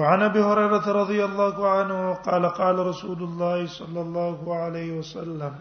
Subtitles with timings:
[0.00, 5.58] وعن ابي هريره رضي الله عنه قال قال رسول الله صلى الله عليه وسلم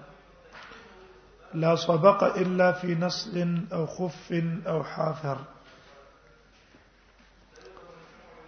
[1.53, 4.33] لا سبق الا في نسل او خف
[4.67, 5.38] او حافر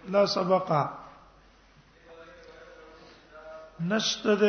[0.08, 0.72] لا سبق
[3.80, 4.42] نشتد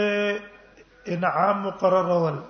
[1.07, 2.41] انعام مقررول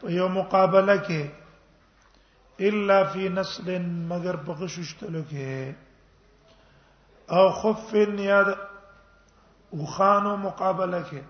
[0.00, 1.37] په یو مقابله کې
[2.60, 4.66] الا في نسل مگر په
[5.30, 5.76] کې
[7.30, 7.92] او خف
[9.74, 11.22] او خانو مقابله کې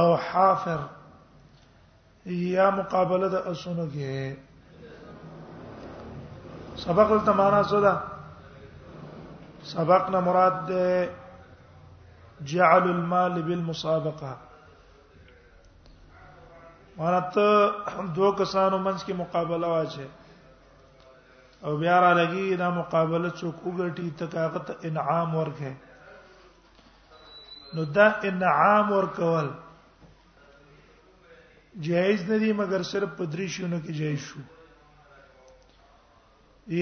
[0.00, 0.80] او حافر
[2.54, 4.36] یا مقابله د اسونو کې
[6.84, 7.94] سبق ته معنا سودا
[9.74, 10.66] سبق نه مراد
[12.54, 14.32] جعل المال بالمسابقه
[16.98, 17.34] مرات
[18.16, 20.06] دوه کسانو منځ کې مقابله واچي
[21.66, 25.72] او بیا را لګي دا مقابله څوک وګټي تکاغت انعام ورکه
[27.74, 29.48] نو دا انعام ورکول
[31.88, 34.40] جایز ندی مگر صرف پدری شونه کې جایز شو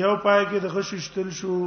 [0.02, 1.60] یو پای کې د غششتل شو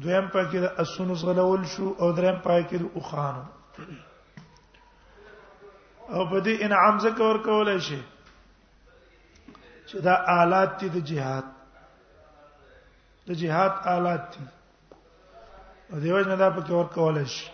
[0.00, 3.42] دویم پای کې د اسونو غلول شو او دریم پای کې د اوخانو
[6.14, 8.00] او په دې انعام زکه ور کولای شي
[9.88, 11.46] چې دا آلات دي د جهاد
[13.26, 14.44] د جهاد آلات دي
[15.92, 17.48] او دیو جن دا په ور کولای شي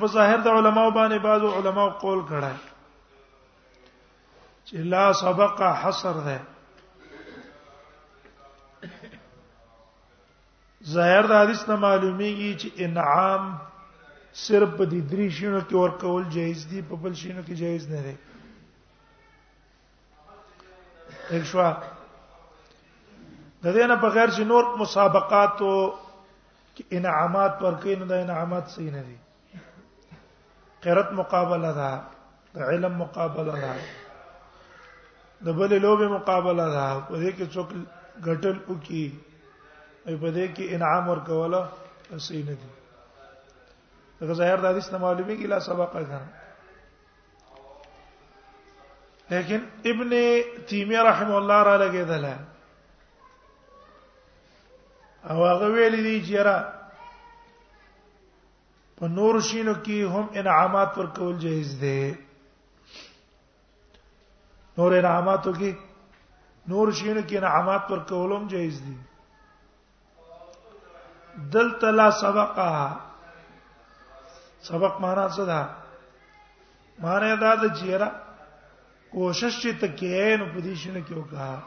[0.00, 2.54] په ظاهر د علماو باندې بعضو علماو قول کړه
[4.66, 6.38] چې لا سبق حصر ده
[10.94, 13.42] ظاهر د حدیث نه معلومیږي چې انعام
[14.46, 18.00] صرف په دې درې شینو کې ورکول جایز دي په بل شینو کې جایز نه
[18.06, 18.14] دی
[21.38, 21.68] ایشوا
[23.62, 25.76] د دې نه بغیر چې نور مسابقات او
[26.96, 29.16] انعامات ورکې نه د انعامات صحیح نه دي
[30.86, 31.92] قرت مقابله ده
[32.54, 33.74] د علم مقابله ده
[35.44, 37.68] د بلې لوبه مقابله ده په دې کې څوک
[38.26, 39.04] ګټل وکي
[40.22, 41.52] په دې کې انعام ورکول
[42.26, 42.68] صحیح نه دي
[44.20, 46.28] دغه ظاهر د حدیث نه معلومیږي لا سبق غره
[49.30, 50.10] لیکن ابن
[50.68, 52.24] تیمیه رحم الله را لګیدل
[55.30, 56.58] او هغه ویل دي چې را
[59.00, 62.04] په نور شینو کې هم انعامات ورکول جایز دي
[64.78, 65.70] نور انعاماتو کې
[66.72, 68.96] نور شینو کې انعامات ورکول هم جایز دي
[71.58, 72.68] دلته لا سبقه
[74.62, 75.68] سبق معنا څه ده
[77.02, 78.08] معنا دا د چیرې
[79.12, 81.62] کوشش چې تکې نو پدې شنو کې وکړه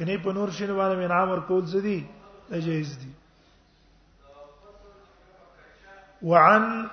[0.00, 1.98] یعنی په نور شنو باندې انعام ورکول زدي
[2.50, 3.12] جایز دي
[6.22, 6.88] وعن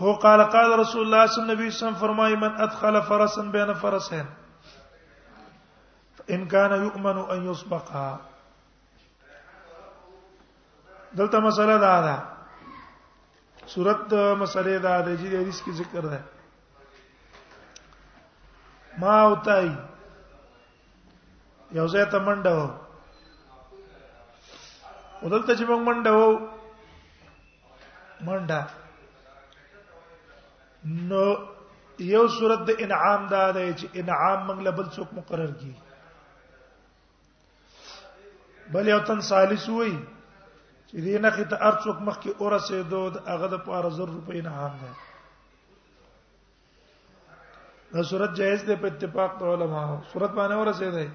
[0.00, 4.26] هو قال قال رسول الله صلى الله عليه وسلم فرمای من ادخل فرسا بين فرسين
[6.18, 8.10] فان كان يؤمن ان يسبقها
[11.14, 12.29] دلته مسله دا ده
[13.72, 16.16] صورت مسئله دا د دې حدیث کې ذکر ده
[19.02, 19.68] ما اوتای
[21.78, 22.62] یو ځای ته منډه و
[25.24, 26.20] ودلته چې موږ منډه و
[28.28, 28.60] منډه
[31.12, 31.24] نو
[32.12, 35.72] یو صورت د انعام دا ده چې انعام موږ له بل څوک مقرر کی
[38.76, 39.98] بل یو تن ثالث وایي
[40.90, 44.72] چې دې نه خته ارڅوک مخکې اورسه دود هغه د پاره زر روپې نه هم
[44.80, 44.90] ده
[47.92, 51.06] دا صورت جائز ده په اتفاق د علماو صورت باندې اورسه ده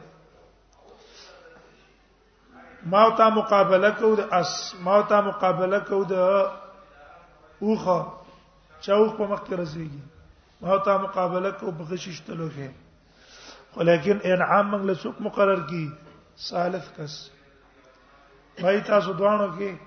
[2.95, 4.53] ما او تا مقابله کو د اس
[4.87, 7.99] ما او تا مقابله کو د اوخه
[8.81, 10.03] چوک په مخ کې رسیږي
[10.63, 12.71] ما او تا مقابله کو بغشش تلوخه
[13.77, 15.85] ولیکن انعام موږ له څوک مقرر کی
[16.49, 17.15] سالف کس
[18.61, 19.77] پای تاسو دوانو کې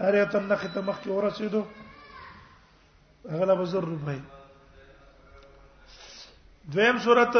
[0.00, 1.62] اره تن نه ختم مخ کې ورسېدو
[3.30, 4.20] هغه به زر روپۍ
[6.74, 7.34] دویم صورت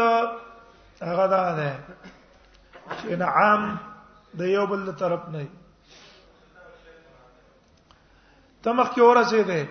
[1.02, 1.70] هغه دا ده
[3.00, 3.62] چې نعام
[4.40, 5.46] د یو بل طرف نه
[8.62, 9.62] تمخ کې ورسېدې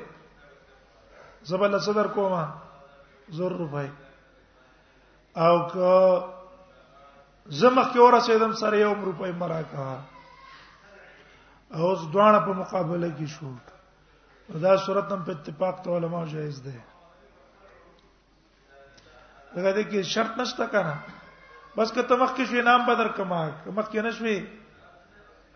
[1.51, 2.43] زبل صدر کومه
[3.41, 3.89] زر روپۍ
[5.43, 5.89] او که
[7.45, 9.85] زمخ کې ورسېدم سره یو روپۍ مراکه
[11.73, 13.49] او اوس دواړه په مقابله کې شو
[14.63, 16.73] دا صورت هم په اتفاق ته علما جایز ده
[19.55, 20.95] دغه دې کې شرط نشته کنه
[21.77, 23.37] بس که تمخ کې شو نام بدر کما
[23.75, 24.33] مخ کې نشوي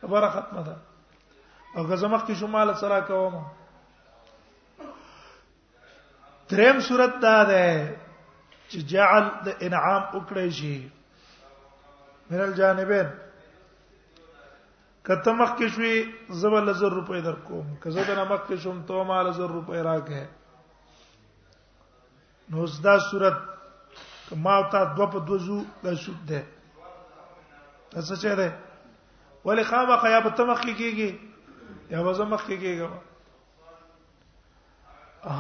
[0.06, 0.76] خبره ختمه ده
[1.78, 3.38] او که زمخ کې شو مال سره کوم
[6.52, 7.68] دریم صورت دا ده
[8.70, 10.80] چې جعل د انعام وکړي شي
[12.32, 13.08] من الجانبين
[15.08, 15.98] کته مخ کې شوي
[16.42, 20.24] زبل زر روپۍ درکوم کزه دنه مخ کې شوم ته مال زر روپۍ راکې
[22.54, 23.38] نو زدا صورت
[24.30, 26.42] کما تا دو په دوزو د شوت ده
[27.92, 28.50] تاسو چه ده
[29.46, 31.12] ولې خامہ خیا په تمخ کې کېږي
[31.96, 32.88] یا وزه مخ کې کېږي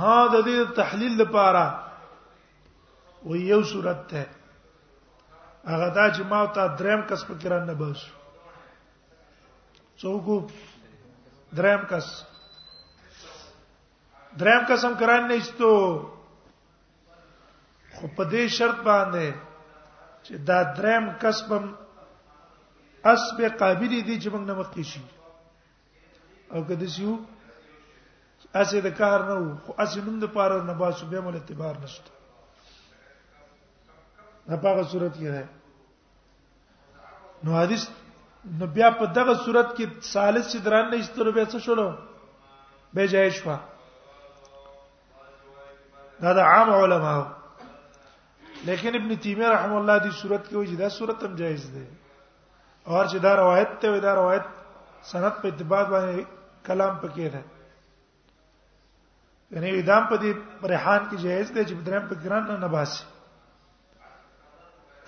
[0.03, 1.63] ها د دې تحلیل لپاره
[3.25, 4.23] و یو صورت ده
[5.71, 8.14] هغه دا چې ما تا دریم کس فکران نه باسو
[10.01, 10.25] څوک
[11.57, 12.07] دریم کس
[14.39, 15.71] دریم کس هم قران نه ایستو
[17.95, 19.27] خو په دې شرط باندې
[20.25, 21.65] چې دا دریم کس بم
[23.11, 25.01] اسب قابل دي چې موږ نه مخکې شي
[26.53, 27.11] او کده شو
[28.61, 31.73] اسې د کار نه وو خو اسې نوم د پاره نه باسو به مل اعتبار
[31.83, 32.09] نشته
[34.49, 35.43] نه پاغه صورت کې ده
[37.43, 37.83] نو حدیث
[38.57, 41.87] نو بیا په دغه صورت کې ثالث چې دران نه ایستلو به څه شولو
[42.93, 43.55] به جای شو
[46.21, 47.13] دا د عام علما
[48.67, 51.85] لیکن ابن تیمیه رحم الله دی صورت کې وجه دا صورت هم جایز ده
[52.87, 54.45] اور چې دا روایت ته دا روایت
[55.11, 56.25] سند په اتباع باندې
[56.69, 57.45] کلام پکې ده
[59.55, 60.31] یعنی ادام په دې
[60.61, 63.03] پرهان کې جایز ده چې درم په ګران نه نباسي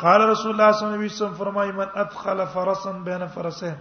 [0.01, 3.75] قال رسول الله صلی الله علیه وسلم فرمای من ادخل فرسا بین فرسین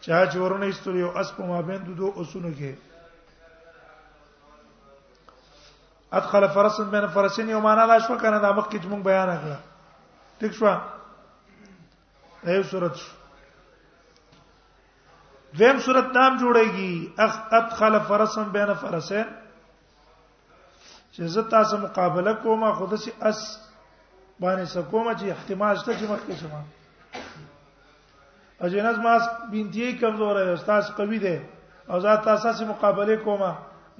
[0.00, 2.72] چا چې ورونه استوري او اس په ما بین دوه اسونو کې
[6.20, 9.56] ادخل فرسا بین فرسین یو معنا لا شو کنه دا مخکې موږ بیان کړه
[10.40, 10.64] ټیک شو
[12.50, 13.12] ایو صورت شو
[15.58, 16.94] دیم صورت نام جوړیږي
[17.26, 19.24] اخ ادخل فرسا بین فرسین
[21.12, 23.40] چې زه تاسو مقابله کوم خو دسي اس
[24.40, 26.60] باندې سکومه چې احتمال شته چې مخکې شمه
[28.60, 29.22] اجناز ماس
[29.52, 31.36] بنتي کمزور دی استاد قوي دی
[31.90, 33.42] او زه تاسو سره مقابله کوم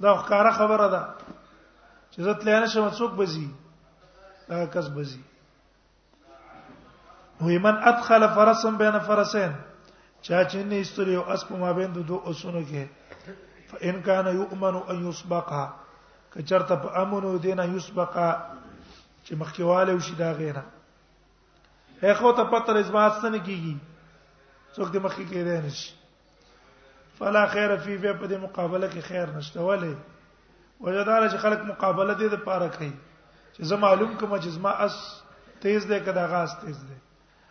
[0.03, 1.01] دا ښکارا خبره ده
[2.11, 3.47] چې زه تل نه شم څوک بزي
[4.49, 5.21] دا کس بزي
[7.41, 9.51] وې من ادخل فرسا بين فرسين
[10.21, 12.85] چا چې نه استوري او اس په مابین دوه اسونو کې
[13.71, 15.73] فإن كان يؤمن أن يسبقها
[16.33, 18.29] کچرته په امنو دینه یسبقا
[19.27, 20.63] چې مخکیواله وشي دا غیره
[22.01, 23.75] هغه ته پته لزمات سن کیږي
[24.75, 25.93] څوک دې مخکې کېدای نشي
[27.17, 29.95] فلا خیر فی بیا په دې مقابله کې خیر نشته ولې
[30.85, 32.93] وجدار چې خلک مقابله دې د پاره کوي
[33.53, 34.95] چې زه معلوم کوم چې زما اس
[35.67, 36.97] تیز دی کدا غاس تیز دی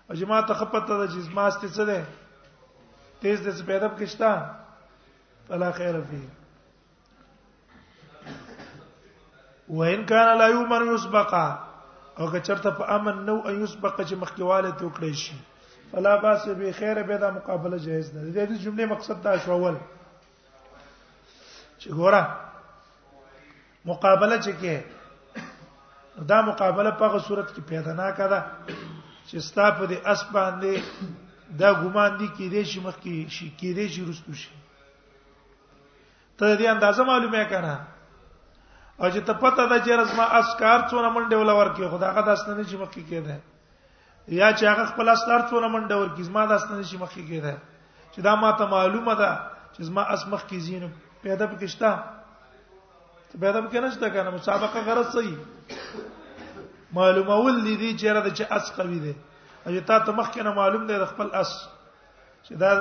[0.08, 2.00] او جما ته خپته د جسمه است څه دی
[3.20, 4.32] تیز دې پیدا کښتا
[5.52, 6.24] فلا خیر فی
[9.76, 11.46] وان کان لا یومن یسبقا
[12.18, 15.36] او که چرته په امن نو ان یسبق چې مخکیواله ته وکړی شي
[15.92, 19.52] فلا باس به خیره به دا مقابله جایز نه دی د جمله مقصد دا شو
[19.52, 19.76] اول
[21.80, 22.22] چې ګوره
[23.84, 24.76] مقابله چې کې
[26.30, 28.40] دا مقابله په غو صورت کې پیدا نه کړه
[29.28, 30.74] چې ستا په دې اس باندې
[31.60, 34.50] دا ګومان دي کې دې شي مخ کې شي کې دې شي رستو شي
[36.38, 37.74] ته دې اندازه معلومه کړه
[39.00, 42.64] او چې ته پته ده چې رزما اسکار څونه منډه ولا ورکی خدا غدا اسنه
[42.68, 43.34] چې مخکې کېده
[44.40, 47.54] یا چې هغه خپل اسکار څونه منډه ورکی زما د اسنه چې مخکې کېده
[48.12, 49.30] چې دا ماته معلومه ده
[49.74, 50.84] چې زما اس مخ کې زین
[51.22, 51.90] پیدا پکښتا
[53.30, 55.38] ته پیدا پکې نشته کنه مسابقه غرض صحیح
[57.00, 59.14] معلومه ول دي چې را چې اس قوي ده
[59.66, 61.50] او ته ته مخکې نه معلوم ده د خپل اس
[62.46, 62.72] چې دا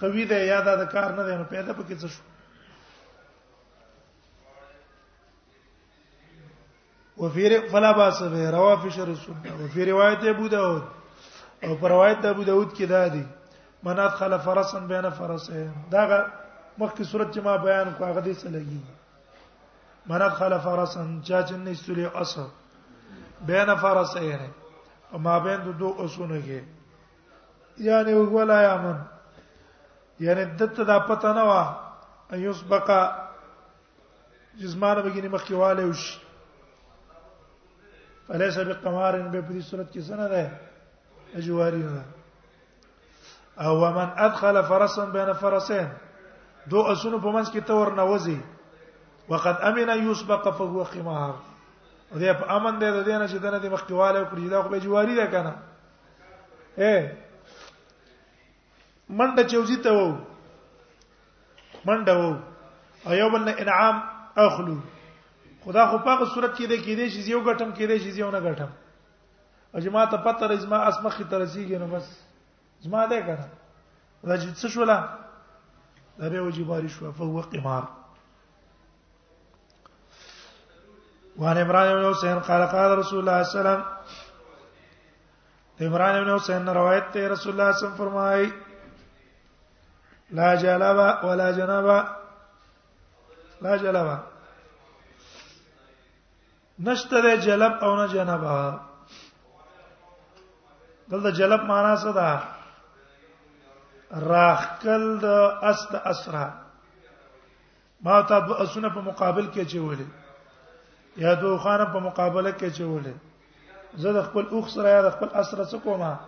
[0.00, 2.22] قوی ده یا دا د کار نه ده نو پیدا پکې څه شو
[7.24, 10.82] وفي فلا باس به روا في شر السنه وفي روایت ابو داود
[11.64, 13.22] او پر روایت د ابو داود کې دا دی
[13.82, 16.02] من ادخل فرسا بين فرسين دا
[16.78, 18.80] مخکې صورت چې ما بیان کو هغه دې څه لګي
[20.06, 22.44] من ادخل فرسا چا چې نسلی اصل
[23.40, 24.40] بين فرسين
[25.12, 26.62] او ما بین د دوه اسونه کې
[27.86, 28.96] یعنی ولا یامن
[30.26, 31.54] یعنی دته دا پته نه و
[32.34, 33.00] ایوس بقا
[34.60, 36.23] جسمانه بګینه مخکې والے وشي
[38.28, 40.50] فليس بقمار به په دې صورت کې سند ده
[41.40, 42.02] جواری نه
[43.60, 45.88] او ومن ادخل فرسا بين فرسين
[46.70, 48.40] دو اسونو په منځ کې تور نوځي
[49.28, 51.34] وقد امن يسبق فهو قمار
[52.12, 54.80] دې په امن دې د دې نه چې دنه دې مخکیواله کړی دا خو به
[54.80, 55.54] جواری ده کنه
[56.78, 57.12] اے
[59.10, 60.16] منډه چوزي ته وو
[61.84, 62.34] منډه وو
[63.12, 64.00] ایوب نه انعام
[64.46, 64.76] اخلو
[65.64, 68.70] خدا خو په صورت کې د کېدې شي یو غټم کېدې شي یو نه غټم
[69.72, 72.06] او جما ته پتر ازما اسمه خې ترسیږي نو بس
[72.84, 73.46] جما ده کړه
[74.28, 74.98] دا چې څه شولا
[76.18, 77.82] دا به وجباري شو فهو قمار
[81.36, 83.82] وعن عمران بن حسين قال قال رسول الله صلى الله عليه وسلم
[85.88, 88.52] عمران بن حسين روایت ته رسول الله صلی الله علیه وسلم فرمای
[90.30, 92.04] لا جلبا ولا جنبا
[93.62, 94.33] لا جلبا
[96.78, 98.80] نشته جلب او نه جنبا
[101.10, 102.40] دلته جلب معنا څه ده
[104.28, 105.24] راخکل د
[105.62, 106.50] است اسرا
[108.00, 110.06] ما ته د اسونه په مقابل کې چولې
[111.16, 113.14] یا د خانه په مقابله کې چولې
[114.02, 116.18] زه د خپل اوخ سره یا د خپل اسره څه کومه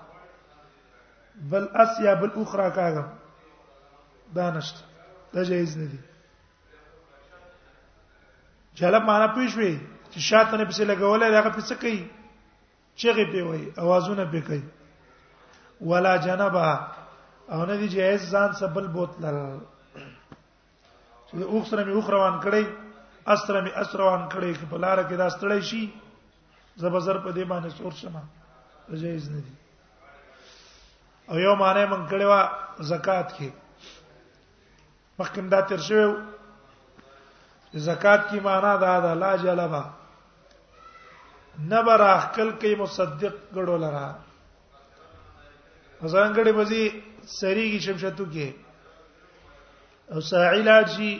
[1.50, 3.08] بل اس یا بل اخرى کاغم
[4.34, 4.80] دا نشته
[5.34, 5.98] دا جایز نه دي
[8.74, 9.78] جلب معنا پوښوي
[10.16, 12.08] چې شاته نه پسې لګولې هغه پسې کوي
[13.02, 14.64] چغې به وي اوازونه به کوي
[15.88, 16.68] ولا جنبا
[17.54, 19.24] او نه دي جائز ځان سبل بوتل
[21.28, 22.64] چې اوخره می اوخره وان کړی
[23.34, 25.82] اسره می اسره وان کړی چې په لار کې دا ستړی شي
[26.84, 28.22] زبزر په دې باندې سور شمه
[29.04, 29.54] جائز نه دي
[31.32, 32.42] او یو معنی من کړی وا
[32.94, 33.48] زکات کې
[35.20, 39.84] مخکې دا تر شوی زکات کی معنا دا ده لا جلبا
[41.64, 44.06] نبر اخکل کې مصدق غړو لرا
[46.12, 46.82] ځانګړي بزي
[47.38, 48.48] سریږي شمشتو کې
[50.12, 51.12] او ساعلاجي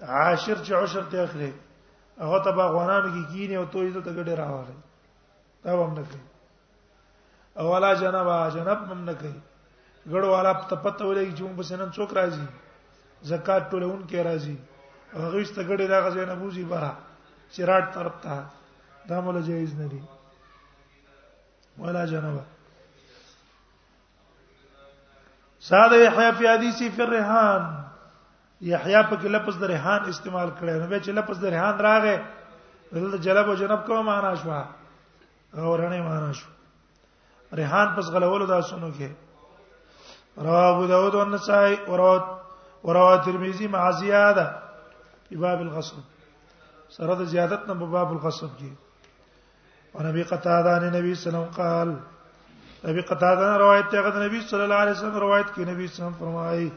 [0.00, 1.52] عاشر چې عشر ته اخلي
[2.22, 4.74] هغه تبا غوانانو کې کی کینه او توې ته ګډه راواله
[5.64, 6.24] دا هم نه کوي
[7.58, 9.34] او والا جنبا جنب هم نه کوي
[10.06, 12.46] ګړو والا ته پته ولې چې موږ بسنن څوک راځي
[13.30, 14.56] زکات ټولون کې راځي
[15.14, 16.92] هغه ست ګډه راغځي نه بوزي برا
[17.54, 18.36] چیرات طرف ته
[19.08, 20.02] دا مولا جایز نه دي
[21.78, 22.42] ولا جنبه
[25.58, 27.84] ساده یحیی فی حدیثی فی الرهان
[28.60, 32.18] یحیی په کې لفظ د رهان استعمال کړی نو چې لفظ د رهان راغې
[32.94, 34.50] دلته جلب او جنب کوم معنا شو
[35.56, 36.46] او رنه معنا شو
[37.52, 39.08] رهان پس غلول دا سنو کې
[40.38, 42.38] رواه ابو داود والنسائی ورواه
[42.84, 44.50] ورواه ترمذی مع زیاده
[45.30, 45.96] په باب الغصب
[46.96, 48.72] سره د زیادت نه په باب الغصب کې
[49.94, 52.00] وعن ابي قتاده عن النبي صلى الله عليه وسلم قال
[52.84, 56.08] ابي قتاده روایت ته غد نبی صلی الله علیه وسلم روایت کی نبی صلی الله
[56.08, 56.72] علیه وسلم فرمایي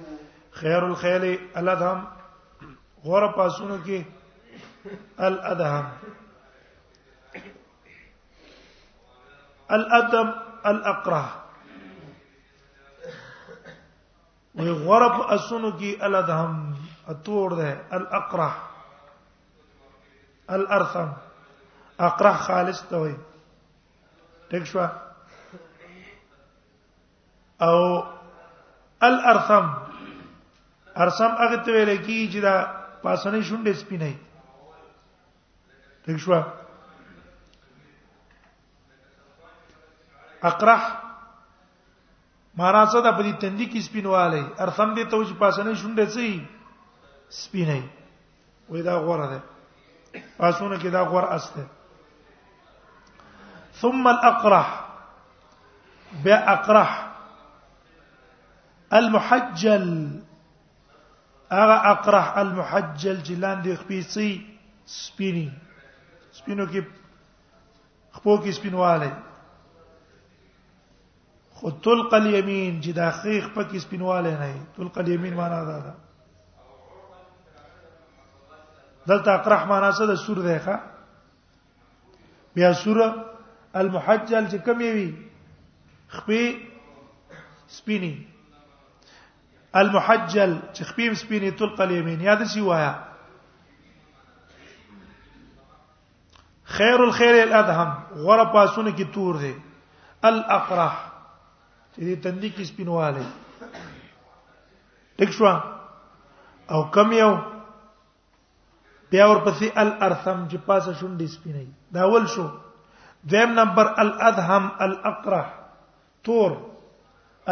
[0.51, 2.07] خیر الخیل الادهم
[3.05, 4.03] غور پاسونو کی
[5.17, 5.89] الادهم
[9.69, 10.29] الادم
[10.63, 11.25] الاقرا
[14.55, 16.73] وی غور پاسونو کی الادهم
[17.09, 18.49] اتور ده الاقرا
[20.49, 21.11] الارثم
[21.99, 23.13] اقرا خالص ته وي
[24.49, 24.79] ټیک شو
[27.67, 27.77] او
[29.07, 29.65] الارثم
[31.05, 32.53] ارثم هغه ته ویل کی چې دا
[33.03, 34.13] پاسنه شونډې سپینې
[36.05, 36.43] ټیک شو
[40.49, 40.81] اقرح
[42.59, 46.47] مارا څه د پدې تندې کې سپینواله ارثم دې ته چې پاسنه شونډې سي
[47.29, 47.81] سپینې
[48.69, 49.39] وې دا غوړه ده
[50.37, 51.63] پاسونه کې دا غوړ استه
[53.81, 54.89] ثم الأقرح
[56.23, 57.11] بأقرح
[58.93, 60.09] المحجل
[61.51, 64.55] أغا أقرح المحجل جلان دي خبيصي
[64.87, 65.49] سبيني
[66.35, 66.81] سپینو کې
[68.15, 69.11] خپو کې سپینواله
[71.59, 75.93] خو تلق الیمین چې دا خیخ په کې سپینواله نه تلق الیمین معنا دا
[79.07, 80.75] ده اقرح معنا څه دا سور ديخا
[82.57, 83.07] ښا سوره
[83.79, 85.05] المحجل چې کم وي
[86.15, 86.41] خپې
[87.77, 88.11] سپيني
[89.81, 92.93] المحجل چې خپې سپيني تل قلیمین یاد شي وایا
[96.77, 97.89] خير الخير الادهم
[98.23, 99.53] غره پاسونه کی تور دي
[100.29, 100.93] الاقرح
[101.95, 103.25] چې دې تندې کې سپینواله
[105.21, 105.45] ټیک شو
[106.71, 107.33] او کم یو
[109.11, 111.67] بیا ورپسې الارثم چې پاسه شونډې سپینې
[111.97, 112.47] دا ول شو
[113.33, 115.47] دیم نمبر الادهم الاقرح
[116.27, 116.51] تور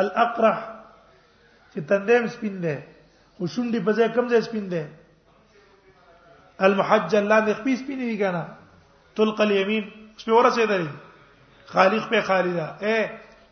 [0.01, 0.57] الاقرح
[1.73, 2.75] چې تندیم سپین دی
[3.37, 4.83] خو شونډي په ځای کم ځای سپین دی
[6.65, 8.43] المحجل لاندې خپې سپین دی کنه
[9.19, 9.83] تلق الیمین
[10.17, 10.87] شپې ورسې دی
[11.73, 12.97] خالق په خالدا اے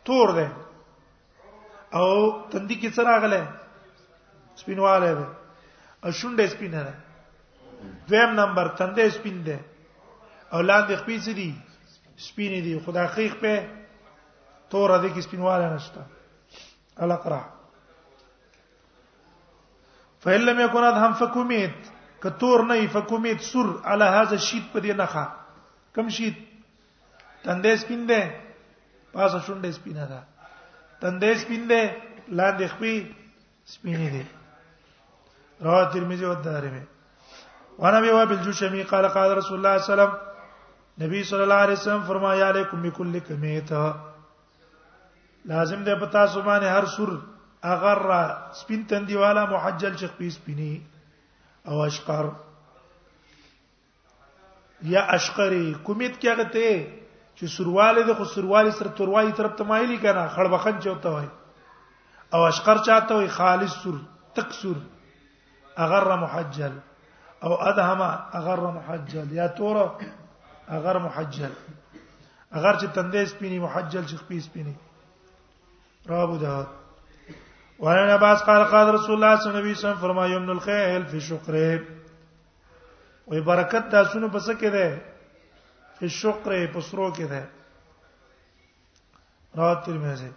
[0.10, 0.48] تور دی
[1.92, 3.48] او تندې کې څه راغله
[4.62, 5.25] سپینواله دی
[6.04, 6.94] او شونډه سپینه ده
[8.08, 9.58] دویم نمبر تندې سپین دی
[10.54, 11.51] او لاندې خپې سړي
[12.28, 13.54] سپینې دي خدا خیخ په
[14.70, 16.01] تور دي کې سپینواله نشته
[17.06, 17.42] الاقرع
[20.25, 21.75] فإن لم يكن ادهم فكميت
[22.25, 25.25] کتور نه فكميت سر على هذا الشيت په دې نخا
[25.98, 26.38] کم شيت
[27.44, 28.22] تندې سپین ده
[29.13, 30.24] پاسه شونډې سپینه ده
[31.01, 31.82] تندې سپین ده
[32.28, 32.94] لاندې خپې
[33.66, 34.25] سپینې دي
[35.70, 36.84] رواه ترمذي و الدارمي
[37.84, 40.30] وانا ابي وابل جوشمي قال قال رسول الله صلى الله عليه وسلم
[41.00, 43.71] نبی صلی الله علیه وسلم فرمایا علیکم بكل کمیت
[45.51, 47.12] لازم ده پتا سبحانه هر سر
[47.74, 48.01] اگر
[48.62, 50.74] سپین تندی والا محجل شیخ پیس پینی
[51.65, 52.25] او اشقر
[54.91, 56.77] یا اشقری کمیت کې هغه ته
[57.36, 61.27] چې سرواله ده خو سرواله سره تروای طرف ته مایلی کنه خړبخن چوتا وای
[62.33, 63.95] او اشقر چاته وای خالص سر
[64.38, 64.75] تک سر
[65.86, 66.74] اگر محجل
[67.43, 68.01] او ادهم
[68.39, 69.86] اگر محجل یا تور
[70.68, 71.50] اگر محجل
[72.51, 74.74] اگر چې تندې سپینی محجل چې خپې سپینی
[76.10, 76.65] رابو ده
[77.80, 81.56] وانا عباس قال قال رسول الله صلی الله علیه وسلم فرمایو من الخيل في شکر
[83.27, 85.01] وي برکت دا سونو پس کې ده
[86.00, 87.48] په شکر په سرو کې ده
[89.58, 90.30] رات ترمذی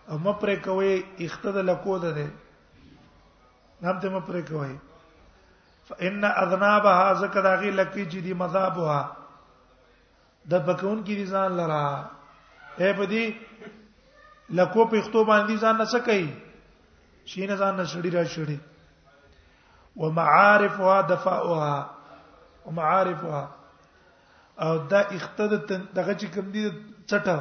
[0.09, 2.31] او مپر کوي اختد لکو ده
[3.81, 4.73] نام ته مپر کوي
[5.89, 9.01] فان اذنابها زکدا غي لکی چې دی مذابها
[10.53, 11.83] د بکون کې دي ځان لرا
[12.79, 13.25] اے بدی
[14.49, 16.25] لکو په خطو باندې ځان نه سکي
[17.33, 18.57] شي نه ځان نه شړی را شړی
[19.95, 21.77] ومعارفها دفاعها
[22.65, 23.43] ومعارفها
[24.63, 25.51] او دا اختد
[25.93, 26.63] دغه چې کوم دي
[27.09, 27.37] چټه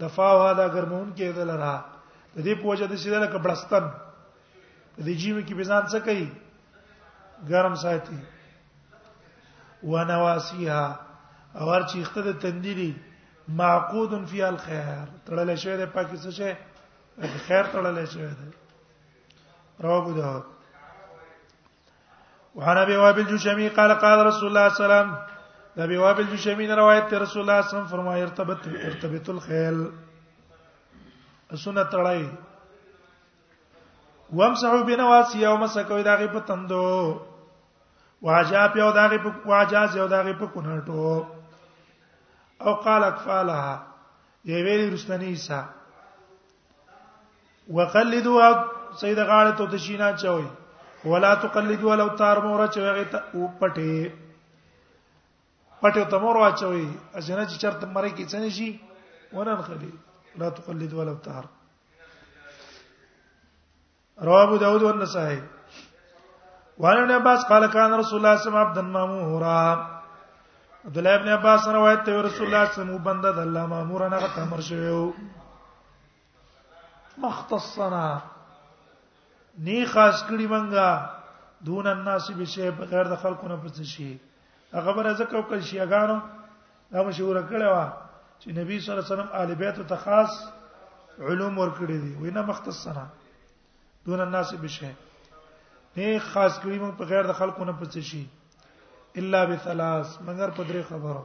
[0.00, 1.76] دفاعها دا ګرمون کې دلرا
[2.36, 3.84] د دې په وجه د سیده لکه بلستان
[4.96, 6.28] د دې جیم کې بيزان څه کوي
[7.48, 8.16] ګرم ساتي
[9.84, 10.86] ونواسيها
[11.58, 12.92] او هر چې اخته د تنديري
[13.48, 16.56] معقود فی الخير تړل شوی د پاکستان شه
[17.46, 18.50] خیر تړل شوی دی
[19.84, 20.44] رواه داود
[22.54, 25.31] وعن ابي وابل جوشمي قال قال رسول الله صلى الله عليه وسلم
[25.76, 29.76] د ابي وابل جشمي روایت ته رسول الله صم فرمایي ارتبت ارتبت الخيل
[31.60, 32.24] سنت تړای
[34.40, 36.80] وامسحوا بنواسی او مسکو داغه په تندو
[38.28, 41.22] واجا پیو داغه په واجا زیو داغه په کونهټو
[42.64, 43.74] او قال اكفالها
[44.46, 45.62] یې ویل رستنی عیسی
[47.78, 48.48] وقلدوا
[49.00, 50.46] سید غاړه ته تشینا چوي
[51.14, 54.21] ولا تقلدوا لو تار مور چوي غته او پټه
[55.82, 56.84] پټه تمور واچوي
[57.20, 58.68] اجنه چې چرته مړی کې څنګه شي
[59.36, 59.90] ورن خلی
[60.42, 61.44] لا تقلد ولا تهر
[64.28, 65.40] رواه ابو داود والنسائي
[66.84, 69.62] وعن ابن عباس قال كان رسول الله صلى الله عليه وسلم عبدا مامورا
[70.86, 73.66] عبد الله ابن عباس روایت ته رسول الله صلی الله علیه وسلم بنده د الله
[73.76, 75.04] مامور نه غته امر شویو
[77.22, 78.08] مختصنا
[79.64, 84.10] نی خاص کړي منګه دون الناس به شی بغیر د خلقونه پڅ شي
[84.80, 86.18] خبره زکه او کله شیعاګانو
[86.92, 87.78] دا مشوره کړې و
[88.40, 90.32] چې نبی صلی الله علیه وسلم آل بیت ته خاص
[91.20, 93.06] علوم ورکړي دي وینا مختصنا
[94.06, 94.90] دون الناس بشه
[95.96, 98.26] نه خاص کړی مون په غیر د خلکو نه پڅ شي
[99.16, 101.24] الا بثلاث مگر په درې خبرو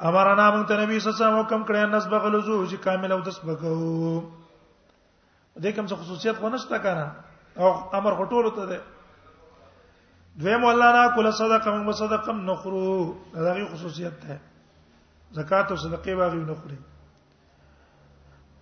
[0.00, 3.20] امرنا مون ته نبی صلی الله علیه وسلم حکم کړی نس بغلزو چې کامل او
[3.22, 4.30] تسبقو
[5.60, 7.12] دې کوم څه خصوصیت خو نشته کنه
[7.56, 8.82] او امر غټولو ته ده
[10.38, 14.40] دویم الله نه کول صدقه من صدقه نخرو دغه خصوصیت ده
[15.32, 16.78] زکات او صدقه باغی نخري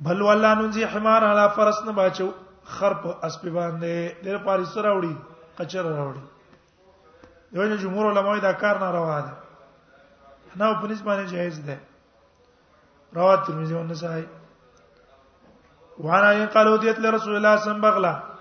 [0.01, 2.27] بل والله ننزي حمار علی فرس نه باچو
[2.65, 5.17] خرپ اسپ باندې ډېر پاري سره وړي
[5.59, 6.23] کچر راوړي
[7.53, 9.33] یو نه جمهور علماء دا کار نه روا ده
[10.57, 11.79] نه په نسبت باندې جایز ده
[13.12, 14.27] رواه ترمذی او نسائی
[15.99, 18.36] وعن ان قالوا ديت لرسول الله صلى الله عليه وسلم بغلا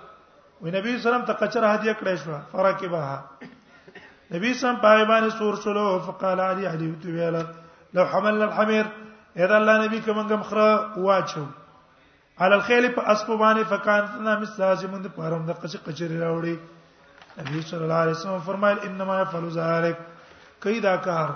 [0.62, 3.24] وی نبی سلام ته کچره هدیه کړې شو فرکبها
[4.36, 7.42] نبی سلام په باندې سور شلو فقال علی علی تو ویلا
[7.98, 8.86] لو حملنا الحمير
[9.38, 10.70] اذا الله نبی کوم غم خره
[11.08, 11.44] واچو
[12.40, 16.56] على الخيل په اسب باندې فکانتنا مسلاج من پرم د قچ قچری راوړي
[17.50, 19.98] نبی صلی الله علیه وسلم فرمایل انما يفعل ذلك
[20.70, 21.30] کیدا کار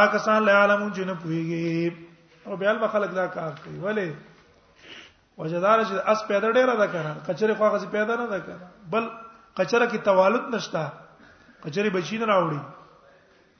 [0.16, 1.92] کسان له عالمون جن پویږي
[2.48, 4.10] او بیا خلک دا کار کوي ولی
[5.40, 9.04] وجدار چې اس پیدا ډیره ده کنه کچره خو غزي پیدا نه ده کنه بل
[9.58, 10.82] کچره کې توالد نشتا
[11.64, 12.60] کچره بچی نه راوړي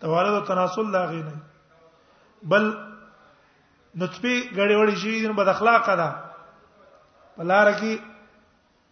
[0.05, 1.35] توالد او تناسل لا غي نه
[2.55, 2.67] بل
[3.95, 6.09] نطفه غړې وړې شي د بد اخلاق ده
[7.37, 7.99] په لار کې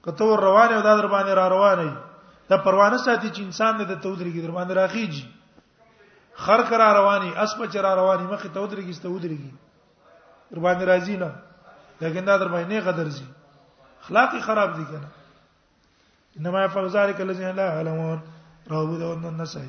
[0.07, 1.97] کته روانه او دا در باندې را روانه
[2.53, 7.35] ده پروانه ساتي چې انسان نه د تودري کې در باندې راخیږي خر کرا رواني
[7.45, 9.55] اس په چر رواني مخه تودريږي ستودريږي
[10.57, 11.31] قربان راځي نه
[12.01, 13.25] لیکن دا در باندې غدر زی
[14.03, 15.09] اخلاق خراب دي کنه
[16.39, 18.23] انما يفعل ذلك الذين لا يعلمون
[18.71, 19.69] رواه داود النسائي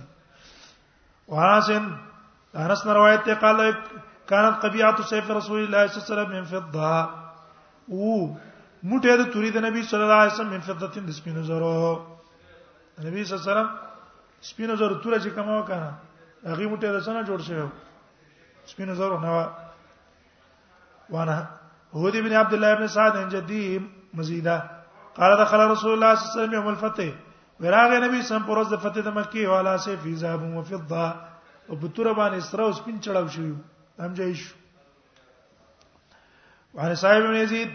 [1.27, 1.97] واسن
[2.55, 3.73] انس روایت ته قال
[4.29, 7.09] کانت قبيعه سیف رسول الله صلی الله علیه وسلم من فضه
[7.89, 8.35] او
[8.83, 12.05] موټه د توري د نبی صلی الله علیه وسلم من فضه د سپینو زرو
[13.03, 13.69] نبی صلی الله علیه وسلم
[14.41, 17.67] سپینو زرو توره چې کما وکړه هغه موټه د سنه جوړ شوی
[18.65, 19.49] سپینو زرو نه
[21.09, 21.58] وانه
[21.93, 23.81] هو دي بن عبد الله بن سعد عن جدي
[24.13, 24.69] مزيدا
[25.17, 27.15] قال دخل رسول الله صلى الله عليه وسلم يوم الفتح
[27.59, 31.05] وراغ نبی سم پر ورځ د فتح د مکی والا سه فی ذهب و فضه
[31.69, 33.53] او بتور باندې سره اوس پین چړاو شو
[34.05, 34.55] هم جاي شو
[36.73, 37.69] وعن صاحب ابن یزید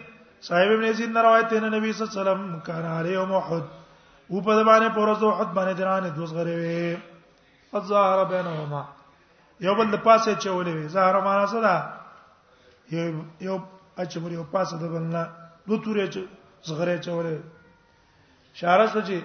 [0.48, 3.62] صاحب ابن یزید نه روایت ته نبی صلی الله علیه وسلم کار علی یوم احد
[4.28, 6.98] او په باندې پر ورځ احد باندې درانه دوس غره وي
[7.82, 8.84] الظاهر بینهما
[9.68, 13.12] یو بل د پاسه چولې وي ظاهر معنا څه ده یو
[13.50, 13.60] یو
[14.00, 15.22] اچ مری او پاسه د بلنا
[15.68, 16.16] دو تورې چ
[16.68, 17.38] زغره چوره
[18.54, 19.18] اشاره سوچي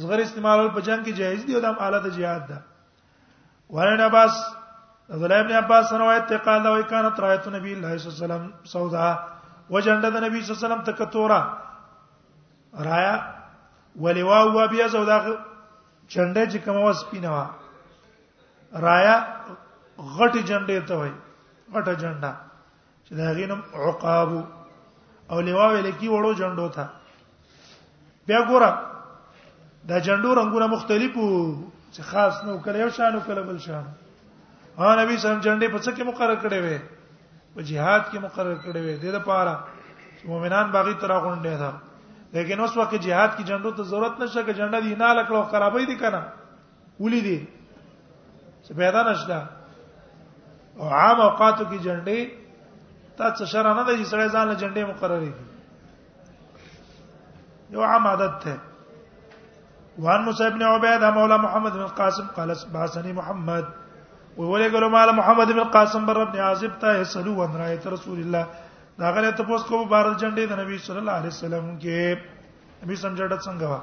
[0.00, 2.58] زغره استعمالول په جنگ کې جایز دی او د آلات jihad ده
[3.76, 4.34] ورن عباس
[5.14, 8.24] عبد الله ابن عباس روایت ته قال او کانت رايت نبی الله صلی الله علیه
[8.24, 9.06] وسلم سودا
[9.76, 11.40] وجنده د نبی صلی الله علیه وسلم تکتورا
[12.88, 13.14] رایا
[14.06, 15.18] ولوا هو بیا سودا
[16.08, 17.44] چنده چې کومه سپینوا
[18.88, 19.14] رایا
[20.16, 21.12] غټ جنډه ته وای
[21.76, 22.32] غټ جنډه
[23.08, 24.28] چې دا غینم عقاب
[25.30, 26.84] او لیواوی لکی وړو جندو تا
[28.26, 28.78] بیا ګوره
[29.88, 31.28] دا جندو رنگونه مختلفو
[31.92, 33.84] چې خاص نو کله یو شان او کله بل شان
[34.78, 36.78] ها نبی سم جندې په څه کې مقرر کړي وې
[37.56, 39.64] په jihad کې مقرر کړي وې د لپاره
[40.28, 41.72] مؤمنان باغی ترا غونډه ده
[42.38, 45.86] لیکن اوس وخت jihad کې جندو ته ضرورت نشته چې جنډه دی نه لکړو خرابې
[45.86, 46.22] دي کنه
[47.00, 47.48] ولې دي
[48.62, 49.42] چې پیدا نشته
[50.76, 52.43] او عام اوقاتو کې جنډې
[53.16, 55.32] تا څه شر نه دی چې سړی ځان له جنډې مقرره کړي
[57.74, 58.52] یو عام عادت ته
[60.04, 63.64] وان موسی ابن عبید مولا محمد بن قاسم قال باسنی محمد
[64.38, 68.46] ویولې ګلو مال محمد بن قاسم بر ابن عاصب ته سلو ون رايت رسول الله
[69.02, 72.18] دا غره ته پوس کو بار جنډې د نبی صلی الله علیه وسلم کې
[72.84, 73.82] نبی سمجھړت څنګه وا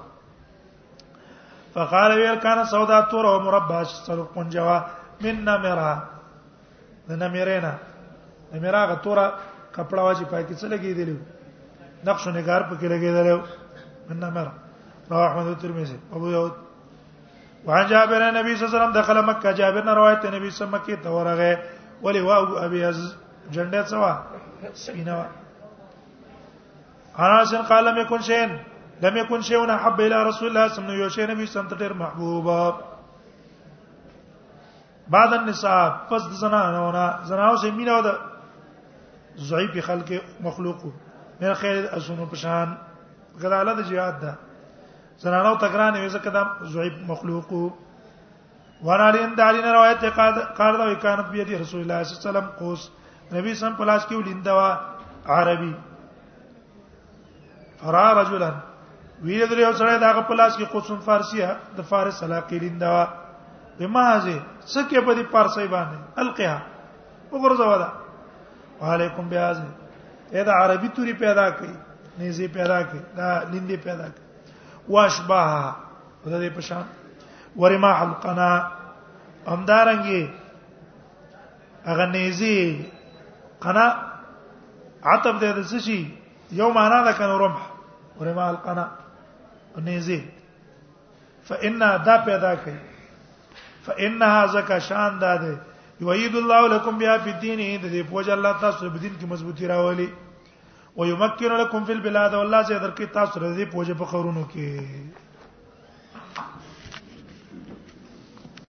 [1.77, 4.79] فقال ويل كان سودا تور او مربع سلو قنجوا
[5.23, 5.91] من نمره
[7.07, 7.71] د نمرینه
[8.51, 9.27] د میراغه تورا
[9.75, 11.15] کپڑا واجی پای کې څه لګی دیلو
[12.07, 13.37] نقش نگار پکې لګی دیلو
[14.09, 14.47] من مر
[15.11, 16.51] رواه احمد الترمذي ابو داود
[17.67, 20.51] وعن جابر النبي صلى الله عليه وسلم دخل مكه جابر نے روایت نبی صلی الله
[20.51, 21.59] علیه وسلم کې تورغه
[22.07, 22.99] ولی واو ابي از
[23.51, 24.17] جنډه سوا
[24.73, 25.25] سپینا
[27.23, 28.45] انس قال لم يكن شيئا
[29.05, 32.79] لم يكن شيئا حب الى رسول الله صلى الله عليه وسلم نبی صلی الله محبوبا
[35.15, 38.13] بعد النساء فز زنانه زنانه سیمینه ده
[39.39, 40.11] ضعیف خلق
[40.43, 40.83] مخلوق
[41.41, 42.73] مې خیر اسونو پشان
[43.41, 44.37] غلاله د جهاد ده
[45.21, 47.53] زنانو تکران یې زکه دا ضعیف مخلوق
[48.87, 50.03] ورالین دالین روایت
[50.57, 52.89] قال دا وکانت بیا دی رسول الله صلی الله علیه وسلم قوس
[53.35, 54.79] نبی سم پلاس کې ولیندا
[55.35, 55.71] عربي
[57.81, 58.51] فرا رجلا
[59.21, 63.07] ویل درې اوسړې دا پلاس کې قوسم فارسیه د فارس علاقې لیندا
[63.79, 66.61] بما هذه سکه په دې پارسې باندې القها
[67.31, 67.89] وګورځوا دا
[68.81, 69.57] وعلیکم بیاز
[70.33, 71.73] دا عربي توري پیدا کړي
[72.19, 74.23] نيزي پیدا کړي دا لیندي پیدا کړي
[74.93, 75.43] واشبه
[76.31, 76.85] دا دې په شان
[77.63, 78.47] ورما حلقنا
[79.53, 80.23] امدارنګي
[81.93, 82.55] اغه نيزي
[83.65, 83.85] قنا
[85.11, 85.99] عتب دې د سشي
[86.61, 87.63] یو معنا ده کنه رمح
[88.21, 88.89] ورما القنا
[89.89, 90.21] نيزي
[91.49, 92.79] فإنا دا پیدا کړي
[93.85, 95.35] فإنها زکه شان ده
[96.01, 99.27] یؤید الله لكم بها فی الدین د دې په وجه الله تاسو په دین کې
[99.33, 100.09] مضبوطی راولي
[100.99, 104.69] ويمكن لكم فی البلاد والله زه درکې تاسو د دې په وجه په خورونو کې